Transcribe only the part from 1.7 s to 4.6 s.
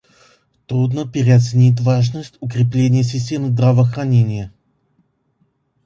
важность укрепления систем здравоохранения.